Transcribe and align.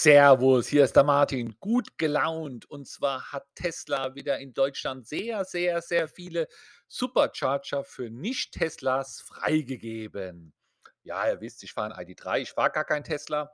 Servus, 0.00 0.68
hier 0.68 0.84
ist 0.84 0.94
der 0.94 1.02
Martin. 1.02 1.56
Gut 1.58 1.98
gelaunt. 1.98 2.70
Und 2.70 2.86
zwar 2.86 3.32
hat 3.32 3.44
Tesla 3.56 4.14
wieder 4.14 4.38
in 4.38 4.54
Deutschland 4.54 5.08
sehr, 5.08 5.44
sehr, 5.44 5.82
sehr 5.82 6.06
viele 6.06 6.46
Supercharger 6.86 7.82
für 7.82 8.08
Nicht-Teslas 8.08 9.20
freigegeben. 9.20 10.52
Ja, 11.02 11.28
ihr 11.28 11.40
wisst, 11.40 11.64
ich 11.64 11.72
fahre 11.72 11.92
'n 11.94 12.00
ID.3, 12.00 12.42
ich 12.42 12.52
fahre 12.52 12.70
gar 12.70 12.84
kein 12.84 13.02
Tesla. 13.02 13.50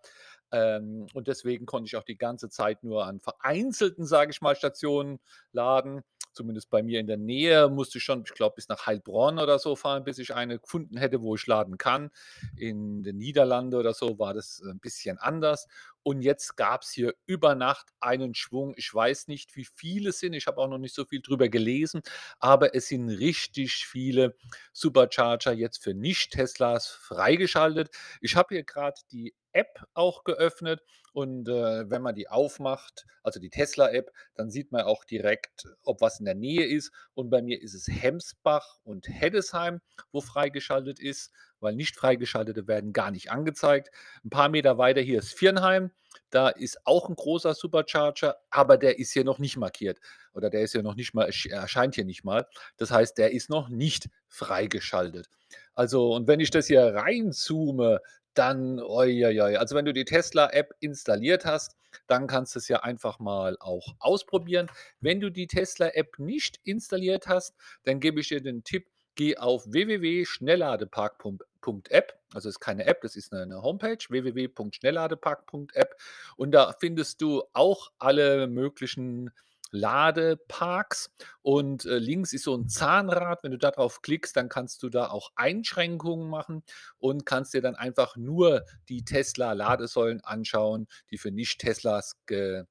Ähm, 0.52 1.06
und 1.14 1.28
deswegen 1.28 1.64
konnte 1.66 1.86
ich 1.86 1.96
auch 1.96 2.04
die 2.04 2.18
ganze 2.18 2.50
Zeit 2.50 2.84
nur 2.84 3.06
an 3.06 3.20
vereinzelten, 3.20 4.04
sage 4.06 4.30
ich 4.32 4.42
mal, 4.42 4.54
Stationen 4.54 5.20
laden. 5.52 6.02
Zumindest 6.32 6.68
bei 6.68 6.82
mir 6.82 6.98
in 7.00 7.06
der 7.06 7.16
Nähe 7.16 7.68
musste 7.68 7.98
ich 7.98 8.04
schon, 8.04 8.22
ich 8.26 8.34
glaube, 8.34 8.56
bis 8.56 8.68
nach 8.68 8.86
Heilbronn 8.86 9.38
oder 9.38 9.58
so 9.60 9.76
fahren, 9.76 10.04
bis 10.04 10.18
ich 10.18 10.34
eine 10.34 10.58
gefunden 10.58 10.96
hätte, 10.98 11.22
wo 11.22 11.36
ich 11.36 11.46
laden 11.46 11.78
kann. 11.78 12.10
In 12.56 13.02
den 13.04 13.18
Niederlande 13.18 13.76
oder 13.76 13.94
so 13.94 14.18
war 14.18 14.34
das 14.34 14.60
äh, 14.66 14.70
'n 14.70 14.80
bisschen 14.80 15.18
anders. 15.18 15.68
Und 16.04 16.20
jetzt 16.20 16.56
gab's 16.56 16.92
hier 16.92 17.14
über 17.26 17.54
Nacht 17.54 17.88
einen 17.98 18.34
Schwung. 18.34 18.74
Ich 18.76 18.94
weiß 18.94 19.26
nicht, 19.26 19.56
wie 19.56 19.64
viele 19.64 20.10
es 20.10 20.20
sind. 20.20 20.34
Ich 20.34 20.46
habe 20.46 20.58
auch 20.58 20.68
noch 20.68 20.78
nicht 20.78 20.94
so 20.94 21.06
viel 21.06 21.22
drüber 21.22 21.48
gelesen, 21.48 22.02
aber 22.38 22.74
es 22.74 22.88
sind 22.88 23.08
richtig 23.08 23.86
viele 23.86 24.36
Supercharger 24.72 25.52
jetzt 25.52 25.82
für 25.82 25.94
Nicht-Teslas 25.94 26.88
freigeschaltet. 26.88 27.88
Ich 28.20 28.36
habe 28.36 28.54
hier 28.54 28.64
gerade 28.64 29.00
die 29.12 29.34
App 29.52 29.82
auch 29.94 30.24
geöffnet 30.24 30.82
und, 31.12 31.48
äh, 31.48 31.88
wenn 31.88 32.02
man 32.02 32.14
die 32.14 32.28
aufmacht, 32.28 33.06
also 33.22 33.40
die 33.40 33.50
Tesla-App, 33.50 34.10
dann 34.34 34.50
sieht 34.50 34.72
man 34.72 34.82
auch 34.82 35.04
direkt, 35.04 35.68
ob 35.84 36.00
was 36.00 36.18
in 36.18 36.26
der 36.26 36.34
Nähe 36.34 36.66
ist. 36.66 36.92
Und 37.14 37.30
bei 37.30 37.40
mir 37.40 37.62
ist 37.62 37.72
es 37.72 37.86
Hemsbach 37.88 38.80
und 38.82 39.08
Heddesheim, 39.08 39.80
wo 40.12 40.20
freigeschaltet 40.20 40.98
ist, 40.98 41.32
weil 41.64 41.74
nicht 41.74 41.96
freigeschaltete 41.96 42.68
werden 42.68 42.92
gar 42.92 43.10
nicht 43.10 43.32
angezeigt. 43.32 43.90
Ein 44.24 44.30
paar 44.30 44.48
Meter 44.48 44.78
weiter 44.78 45.00
hier 45.00 45.18
ist 45.18 45.32
Viernheim. 45.32 45.90
Da 46.30 46.48
ist 46.48 46.86
auch 46.86 47.08
ein 47.08 47.16
großer 47.16 47.54
Supercharger, 47.54 48.36
aber 48.50 48.76
der 48.76 49.00
ist 49.00 49.12
hier 49.12 49.24
noch 49.24 49.40
nicht 49.40 49.56
markiert 49.56 49.98
oder 50.32 50.50
der 50.50 50.62
ist 50.62 50.72
hier 50.72 50.82
noch 50.82 50.94
nicht 50.94 51.14
mal 51.14 51.26
ersch 51.26 51.46
erscheint 51.46 51.96
hier 51.96 52.04
nicht 52.04 52.24
mal. 52.24 52.46
Das 52.76 52.92
heißt, 52.92 53.18
der 53.18 53.32
ist 53.32 53.50
noch 53.50 53.68
nicht 53.68 54.08
freigeschaltet. 54.28 55.28
Also 55.74 56.12
und 56.14 56.28
wenn 56.28 56.38
ich 56.38 56.50
das 56.50 56.68
hier 56.68 56.94
reinzoome, 56.94 58.00
dann 58.34 58.80
ui 58.80 59.24
ui 59.24 59.40
ui. 59.40 59.56
Also, 59.56 59.74
wenn 59.74 59.84
du 59.84 59.92
die 59.92 60.04
Tesla-App 60.04 60.74
installiert 60.80 61.44
hast, 61.44 61.76
dann 62.06 62.26
kannst 62.26 62.54
du 62.54 62.58
es 62.58 62.68
ja 62.68 62.82
einfach 62.82 63.18
mal 63.20 63.56
auch 63.60 63.94
ausprobieren. 64.00 64.68
Wenn 65.00 65.20
du 65.20 65.30
die 65.30 65.46
Tesla-App 65.46 66.18
nicht 66.18 66.60
installiert 66.64 67.28
hast, 67.28 67.54
dann 67.84 68.00
gebe 68.00 68.20
ich 68.20 68.28
dir 68.28 68.42
den 68.42 68.64
Tipp, 68.64 68.86
geh 69.16 69.36
auf 69.38 69.64
www.schnellladepark.app. 69.72 72.14
Also, 72.34 72.48
ist 72.48 72.60
keine 72.60 72.84
App, 72.86 73.00
das 73.02 73.16
ist 73.16 73.32
'ne 73.32 73.46
'ne 73.46 73.62
Homepage, 73.62 73.98
www.schnellladepark.app 74.08 75.94
und 76.36 76.52
da 76.52 76.74
findest 76.80 77.20
du 77.22 77.42
auch 77.52 77.90
alle 77.98 78.46
möglichen 78.48 79.30
Ladeparks 79.72 81.10
und, 81.42 81.84
äh, 81.86 81.98
links 81.98 82.32
ist 82.32 82.44
so 82.44 82.54
'n 82.54 82.68
Zahnrad. 82.68 83.42
Wenn 83.42 83.50
du 83.52 83.58
da 83.58 83.70
drauf 83.72 84.02
klickst, 84.02 84.36
dann 84.36 84.48
kannst 84.48 84.82
du 84.84 84.88
da 84.88 85.08
auch 85.10 85.30
Einschränkungen 85.36 86.28
machen 86.30 86.62
und 86.98 87.26
kannst 87.26 87.54
dir 87.54 87.62
dann 87.62 87.74
einfach 87.76 88.16
nur 88.16 88.64
die 88.88 89.04
Tesla-Ladesäulen 89.04 90.20
anschauen, 90.22 90.86
die 91.10 91.18
für 91.18 91.30
Nicht-Teslas 91.32 92.14
ge 92.26 92.64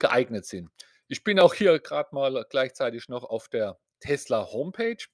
geeignet 0.00 0.46
sind. 0.46 0.70
Ich 1.08 1.22
bin 1.24 1.38
auch 1.40 1.54
hier 1.54 1.78
grad 1.80 2.12
mal 2.14 2.44
gleichzeitig 2.50 3.08
noch 3.08 3.24
auf 3.24 3.48
der 3.48 3.78
Tesla-Homepage. 4.00 5.06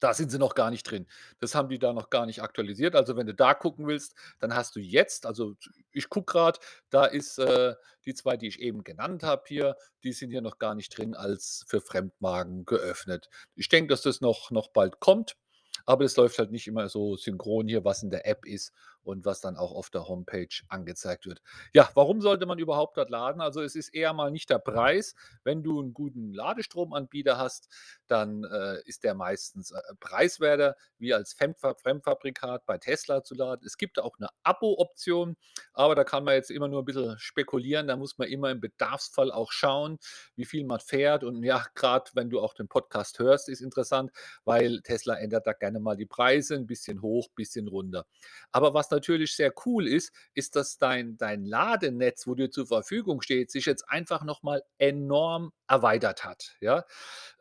Da 0.00 0.14
sind 0.14 0.30
sie 0.30 0.38
noch 0.38 0.54
gar 0.54 0.70
nicht 0.70 0.84
drin. 0.84 1.06
Das 1.40 1.54
haben 1.54 1.68
die 1.68 1.78
da 1.78 1.92
noch 1.92 2.10
gar 2.10 2.26
nicht 2.26 2.42
aktualisiert. 2.42 2.94
Also, 2.94 3.16
wenn 3.16 3.26
du 3.26 3.34
da 3.34 3.54
gucken 3.54 3.86
willst, 3.86 4.14
dann 4.38 4.54
hast 4.54 4.76
du 4.76 4.80
jetzt 4.80 5.26
also, 5.26 5.56
ich 5.92 6.08
gucke 6.08 6.32
grad, 6.32 6.60
da 6.90 7.04
ist, 7.04 7.38
äh 7.38 7.74
die 8.06 8.14
2, 8.14 8.36
die 8.38 8.46
ich 8.48 8.60
eben 8.60 8.84
genannt 8.84 9.22
habe 9.22 9.42
hier, 9.46 9.76
die 10.02 10.12
sind 10.12 10.30
hier 10.30 10.40
noch 10.40 10.58
gar 10.58 10.74
nicht 10.74 10.96
drin 10.96 11.14
als 11.14 11.64
für 11.68 11.80
Fremdwagen 11.80 12.64
geöffnet. 12.64 13.28
Ich 13.54 13.68
denke, 13.68 13.88
dass 13.88 14.02
das 14.02 14.20
noch 14.22 14.50
noch 14.50 14.68
bald 14.68 14.98
kommt, 15.00 15.36
aber 15.84 16.04
es 16.04 16.16
läuft 16.16 16.38
halt 16.38 16.50
nicht 16.50 16.66
immer 16.66 16.88
so 16.88 17.16
synchron 17.16 17.68
hier, 17.68 17.84
was 17.84 18.02
in 18.02 18.10
der 18.10 18.26
App 18.26 18.46
ist 18.46 18.72
und 19.04 19.24
was 19.24 19.40
dann 19.40 19.56
auch 19.56 19.72
auf 19.72 19.90
der 19.90 20.08
Homepage 20.08 20.48
angezeigt 20.68 21.26
wird. 21.26 21.40
Ja, 21.72 21.90
warum 21.94 22.20
sollte 22.20 22.46
man 22.46 22.58
überhaupt 22.58 22.96
dort 22.96 23.10
laden? 23.10 23.40
Also, 23.40 23.62
es 23.62 23.74
ist 23.74 23.90
eher 23.94 24.12
mal 24.12 24.30
nicht 24.30 24.50
der 24.50 24.58
Preis. 24.58 25.14
Wenn 25.44 25.62
du 25.62 25.80
'n 25.80 25.94
guten 25.94 26.32
Ladestromanbieter 26.34 27.38
hast, 27.38 27.68
dann, 28.06 28.44
äh, 28.44 28.80
ist 28.86 29.04
der 29.04 29.14
meistens, 29.14 29.70
äh, 29.72 29.80
preiswerter 30.00 30.76
wie 30.98 31.14
als 31.14 31.32
Fremdfabrikat 31.34 32.66
bei 32.66 32.78
Tesla 32.78 33.22
zu 33.24 33.34
laden. 33.34 33.64
Es 33.66 33.76
gibt 33.78 33.98
auch 34.00 34.18
'ne 34.18 34.28
Abo-Option, 34.42 35.36
aber 35.74 35.94
da 35.94 36.04
kann 36.04 36.24
man 36.24 36.34
jetzt 36.34 36.50
immer 36.50 36.68
nur 36.68 36.82
'n 36.82 36.84
bisschen 36.84 37.18
spekulieren. 37.18 37.86
Da 37.88 37.96
muss 37.96 38.18
man 38.18 38.28
immer 38.28 38.50
im 38.50 38.60
Bedarfsfall 38.60 39.32
auch 39.32 39.52
schauen, 39.52 39.98
wie 40.36 40.44
viel 40.44 40.64
man 40.64 40.80
fährt. 40.80 41.24
Und 41.24 41.42
ja, 41.44 41.64
grad 41.74 42.10
wenn 42.14 42.30
du 42.30 42.40
auch 42.40 42.54
den 42.54 42.68
Podcast 42.68 43.18
hörst, 43.18 43.48
ist 43.48 43.60
interessant, 43.60 44.10
weil 44.44 44.80
Tesla 44.82 45.14
ändert 45.16 45.46
da 45.46 45.52
gerne 45.52 45.80
mal 45.80 45.96
die 45.96 46.06
Preise 46.06 46.54
'n 46.56 46.66
bisschen 46.66 47.02
hoch, 47.02 47.28
bisschen 47.34 47.68
runter. 47.68 48.06
Aber 48.52 48.74
was 48.74 48.87
natürlich 48.90 49.34
sehr 49.36 49.52
cool 49.66 49.86
ist, 49.88 50.12
ist, 50.34 50.56
dass 50.56 50.78
dein 50.78 51.16
dein 51.16 51.44
Ladenetz, 51.44 52.26
wo 52.26 52.34
dir 52.34 52.50
zur 52.50 52.66
Verfügung 52.66 53.22
steht, 53.22 53.50
sich 53.50 53.66
jetzt 53.66 53.88
einfach 53.88 54.24
noch 54.24 54.42
mal 54.42 54.62
enorm 54.78 55.52
erweitert 55.68 56.24
hat, 56.24 56.56
ja? 56.60 56.84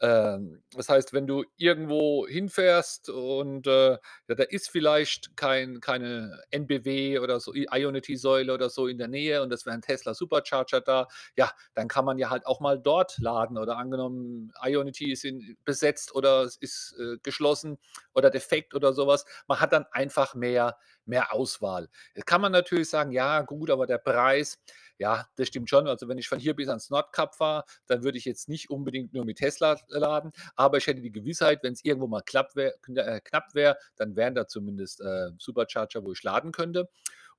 Ähm, 0.02 0.64
das 0.72 0.90
heißt, 0.90 1.14
wenn 1.14 1.28
du 1.28 1.44
irgendwo 1.58 2.28
hinfährst 2.28 3.10
und, 3.10 3.68
äh, 3.68 3.92
ja, 3.94 4.36
da 4.36 4.44
ist 4.44 4.70
vielleicht 4.70 5.36
kein 5.38 5.80
keine 5.82 6.42
NBW 6.52 7.20
oder 7.20 7.40
so 7.40 7.54
Ionity-Säule 7.54 8.54
oder 8.54 8.70
so 8.70 8.88
in 8.88 8.98
der 8.98 9.08
Nähe 9.08 9.42
und 9.44 9.52
es 9.54 9.66
wäre 9.66 9.76
'n 9.78 9.82
Tesla 9.82 10.14
Supercharger 10.14 10.82
da, 10.82 11.08
ja, 11.36 11.52
dann 11.74 11.88
kann 11.88 12.06
man 12.06 12.18
ja 12.18 12.30
halt 12.30 12.46
auch 12.46 12.60
mal 12.60 12.80
dort 12.80 13.18
laden 13.20 13.58
oder 13.58 13.78
angenommen, 13.78 14.52
Ionity 14.64 15.12
ist 15.12 15.26
in 15.26 15.58
besetzt 15.66 16.14
oder 16.16 16.44
es 16.44 16.58
ist, 16.58 16.96
äh, 17.00 17.18
geschlossen 17.24 17.78
oder 18.14 18.30
defekt 18.30 18.74
oder 18.76 18.94
so 18.94 19.08
was. 19.08 19.26
Man 19.48 19.60
hat 19.60 19.74
dann 19.74 19.86
einfach 19.92 20.36
mehr 20.36 20.78
mehr 21.06 21.32
Auswahl. 21.38 21.90
Jetzt 22.16 22.26
kann 22.28 22.42
man 22.42 22.52
natürlich 22.52 22.90
sagen: 22.90 23.12
„Ja 23.12 23.42
gut, 23.42 23.70
aber 23.72 23.88
der 23.88 24.00
Preis“ 24.00 24.60
ja, 25.00 25.28
das 25.36 25.48
stimmt 25.50 25.70
schon. 25.70 25.88
Also, 25.88 26.08
wenn 26.08 26.18
ich 26.18 26.28
von 26.30 26.40
hier 26.40 26.56
bis 26.56 26.70
ans 26.70 26.90
Nordkap 26.90 27.36
fahre, 27.36 27.64
dann 27.88 28.04
würde 28.04 28.18
ich 28.18 28.26
jetzt 28.26 28.50
nicht 28.50 28.70
unbedingt 28.70 29.14
nur 29.14 29.26
mit 29.26 29.38
Tesla 29.38 29.78
laden, 29.90 30.32
aber 30.56 30.78
ich 30.78 30.88
hätte 30.88 31.02
die 31.02 31.12
Gewissheit, 31.12 31.60
wenn's 31.64 31.84
irgendwo 31.84 32.08
mal 32.08 32.22
wär 32.56 32.74
äh, 32.96 33.22
knapp 33.22 33.54
wäre, 33.54 33.78
dann 33.98 34.16
wären 34.16 34.36
da 34.36 34.48
zumindest, 34.48 35.02
äh, 35.02 35.32
Supercharger, 35.40 36.04
wo 36.04 36.12
ich 36.14 36.24
laden 36.24 36.52
könnte. 36.52 36.90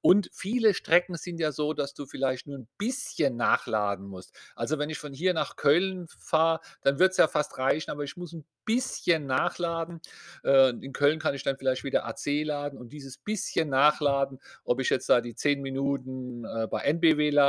Und 0.01 0.31
viele 0.33 0.75
Strecken 0.75 1.17
sind 1.17 1.41
ja 1.41 1.51
so, 1.53 1.73
dass 1.75 1.93
du 1.95 2.07
vielleicht 2.07 2.47
nur 2.47 2.57
'n 2.59 2.69
bisschen 2.79 3.37
nachladen 3.37 4.07
musst. 4.07 4.33
Also, 4.55 4.79
wenn 4.79 4.91
ich 4.91 4.99
von 4.99 5.13
hier 5.13 5.35
nach 5.35 5.57
Köln 5.57 6.07
fahre, 6.21 6.61
dann 6.83 6.99
wird's 7.01 7.17
ja 7.17 7.27
fast 7.29 7.59
reichen, 7.59 7.91
aber 7.91 8.05
ich 8.05 8.17
muss 8.17 8.33
'n 8.33 8.45
bisschen 8.65 9.27
nachladen. 9.27 10.01
Äh, 10.45 10.71
in 10.71 10.93
Köln 10.93 11.19
kann 11.19 11.35
ich 11.35 11.43
dann 11.43 11.57
vielleicht 11.59 11.85
wieder 11.85 12.07
AC 12.07 12.45
laden 12.45 12.79
und 12.79 12.93
dieses 12.93 13.19
bisschen 13.19 13.69
Nachladen, 13.71 14.39
ob 14.65 14.81
ich 14.81 14.91
jetzt 14.91 15.09
da 15.09 15.21
die 15.21 15.35
10 15.35 15.63
Minuten, 15.63 16.45
äh, 16.45 16.67
bei 16.71 16.83
NBW 16.83 17.31
lade 17.31 17.48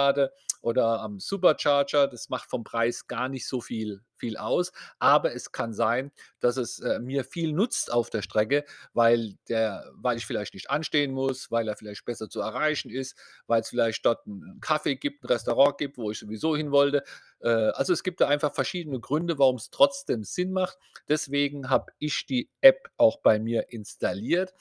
oder 0.61 0.99
am 1.01 1.19
Supercharger, 1.19 2.07
das 2.07 2.29
macht 2.29 2.49
vom 2.49 2.63
Preis 2.63 3.07
gar 3.07 3.29
nicht 3.29 3.47
so 3.47 3.61
viel 3.61 4.01
viel 4.17 4.35
aus. 4.37 4.71
Aber 4.99 5.33
es 5.33 5.51
kann 5.53 5.73
sein, 5.73 6.11
dass 6.41 6.57
es, 6.57 6.79
äh, 6.81 6.99
mir 6.99 7.23
viel 7.23 7.53
nutzt 7.53 7.91
auf 7.91 8.09
der 8.09 8.21
Strecke, 8.21 8.65
weil 8.93 9.35
der 9.47 9.85
weil 9.95 10.17
ich 10.17 10.25
vielleicht 10.25 10.53
nicht 10.53 10.69
anstehen 10.69 11.11
muss, 11.13 11.51
weil 11.51 11.67
er 11.69 11.75
vielleicht 11.77 12.03
besser 12.05 12.29
zu 12.29 12.41
erreichen 12.41 12.89
ist, 12.89 13.15
weil's 13.47 13.69
vielleicht 13.69 14.05
dort 14.05 14.25
'n 14.27 14.43
'n 14.57 14.59
Kaffee 14.61 14.95
gibt, 14.97 15.23
'n 15.23 15.27
Restaurant 15.27 15.77
gibt, 15.77 15.97
wo 15.97 16.11
ich 16.11 16.19
sowieso 16.19 16.55
hin 16.57 16.71
wollte. 16.71 17.03
Äh, 17.41 17.47
also, 17.49 17.93
es 17.93 18.03
gibt 18.03 18.19
da 18.21 18.27
einfach 18.27 18.53
verschiedene 18.53 18.99
Gründe, 18.99 19.39
warum's 19.39 19.69
trotzdem 19.71 20.23
Sinn 20.25 20.51
macht. 20.51 20.77
Deswegen 21.07 21.69
habe 21.69 21.91
ich 21.99 22.25
die 22.25 22.49
App 22.61 22.89
auch 22.97 23.19
bei 23.21 23.39
mir 23.39 23.71
installiert. 23.71 24.53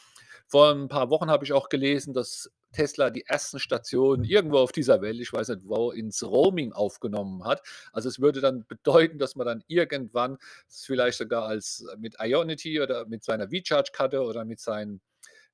Vor 0.49 0.71
'n 0.73 0.89
paar 0.89 1.11
Wochen 1.11 1.31
habe 1.31 1.45
ich 1.45 1.53
auch 1.53 1.69
gelesen, 1.71 2.15
dass 2.15 2.51
Tesla 2.79 3.11
die 3.11 3.27
ersten 3.27 3.59
Stationen 3.59 4.23
irgendwo 4.23 4.59
auf 4.59 4.71
dieser 4.71 5.03
Welt, 5.03 5.19
ich 5.21 5.33
weiß 5.33 5.49
nicht 5.49 5.63
wo, 5.65 5.91
ins 5.91 6.23
Roaming 6.23 6.73
aufgenommen 6.73 7.45
hat. 7.45 7.61
Also, 7.93 8.09
es 8.09 8.21
würde 8.21 8.41
dann 8.41 8.67
bedeuten, 8.69 9.19
dass 9.19 9.35
man 9.35 9.49
dann 9.49 9.65
irgendwann 9.67 10.39
vielleicht 10.69 11.19
sogar 11.19 11.45
als 11.47 11.85
mit 11.99 12.15
Ionity 12.21 12.81
oder 12.81 13.05
mit 13.07 13.25
seiner 13.25 13.49
VCharge-Karte 13.49 14.23
oder 14.23 14.45
mit 14.45 14.61
seinen 14.61 15.01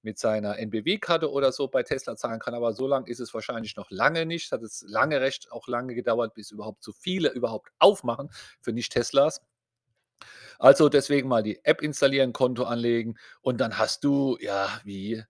mit 0.02 0.18
seiner 0.18 0.58
NBW-Karte 0.58 1.32
oder 1.32 1.50
so 1.50 1.66
bei 1.66 1.82
Tesla 1.82 2.14
zahlen 2.14 2.38
kann, 2.38 2.52
aber 2.52 2.74
so 2.74 2.86
lang 2.86 3.06
ist 3.06 3.20
es 3.20 3.32
wahrscheinlich 3.32 3.74
noch 3.76 3.90
lange 3.90 4.26
nicht. 4.26 4.52
Hat 4.52 4.62
es 4.62 4.84
lange 4.86 5.22
recht 5.22 5.50
auch 5.50 5.66
lange 5.66 5.94
gedauert, 5.94 6.34
bis 6.34 6.50
überhaupt 6.50 6.84
so 6.84 6.92
viele 6.92 7.30
überhaupt 7.30 7.70
aufmachen 7.78 8.28
für 8.60 8.74
Nicht-Teslas. 8.74 9.40
Also, 10.58 10.90
deswegen 10.90 11.26
mal 11.28 11.42
die 11.42 11.64
App 11.64 11.80
installieren, 11.80 12.34
Konto 12.34 12.64
anlegen 12.64 13.16
und 13.40 13.62
dann 13.62 13.78
hast 13.78 14.04
du, 14.04 14.36
ja, 14.42 14.68
wie 14.84 15.24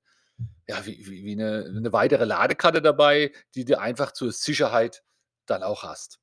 ja, 0.69 0.85
wie 0.87 1.07
wie 1.07 1.25
wie 1.25 1.37
'ne 1.37 1.71
'ne 1.71 1.93
weitere 1.93 2.25
Ladekarte 2.25 2.83
dabei, 2.83 3.33
die 3.55 3.65
du 3.65 3.79
einfach 3.81 4.13
zur 4.13 4.33
Sicherheit 4.33 5.03
dann 5.47 5.63
auch 5.63 5.83
hast. 5.85 6.19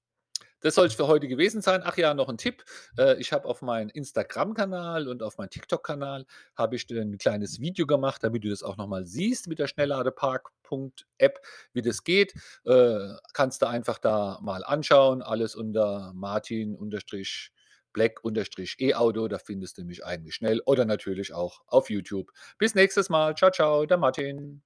Das 0.61 0.75
soll's 0.75 0.95
für 0.95 1.07
heute 1.07 1.27
gewesen 1.29 1.61
sein. 1.61 1.81
Ach 1.85 1.97
ja, 1.97 2.13
noch 2.15 2.29
'n 2.29 2.37
Tipp. 2.37 2.63
Äh, 2.97 3.15
ich 3.21 3.33
habe 3.33 3.47
auf 3.47 3.61
meinen 3.63 3.89
Instagram-Kanal 3.91 5.07
und 5.09 5.23
auf 5.23 5.37
meinen 5.37 5.49
TikTok-Kanal 5.51 6.25
habe 6.57 6.75
ich 6.77 6.87
dir 6.87 7.01
'n 7.01 7.17
kleines 7.19 7.59
Video 7.61 7.87
gemacht, 7.87 8.23
damit 8.23 8.43
du 8.45 8.49
das 8.49 8.63
auch 8.63 8.77
noch 8.77 8.87
mal 8.87 9.05
siehst 9.05 9.47
mit 9.47 9.59
der 9.59 9.67
Schnellladepark.app, 9.67 11.39
wie 11.73 11.81
das 11.83 12.03
geht. 12.03 12.33
Äh, 12.65 13.15
kannst 13.33 13.61
du 13.63 13.67
einfach 13.67 13.99
da 13.99 14.39
mal 14.41 14.63
anschauen, 14.65 15.21
alles 15.23 15.55
unter 15.55 16.13
Martin_Black_E-Auto, 17.93 19.27
da 19.27 19.37
findest 19.37 19.77
du 19.77 19.83
mich 19.83 20.05
eigentlich 20.05 20.35
schnell 20.35 20.61
oder 20.65 20.85
natürlich 20.85 21.33
auch 21.33 21.61
auf 21.67 21.89
YouTube. 21.89 22.31
Bis 22.57 22.75
nächstes 22.75 23.09
Mal. 23.09 23.33
Tschau, 23.35 23.49
tschau, 23.49 23.85
der 23.85 23.97
Martin. 23.97 24.61